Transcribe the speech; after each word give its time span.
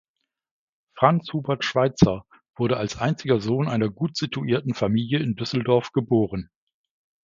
Franz 0.97 1.31
Hubert 1.31 1.63
Schweitzer 1.63 2.25
wurde 2.57 2.77
als 2.77 2.97
einziger 2.97 3.39
Sohn 3.39 3.67
einer 3.67 3.89
gutsituierten 3.91 4.73
Familie 4.73 5.19
in 5.19 5.35
Düsseldorf 5.35 5.91
geboren. 5.91 6.49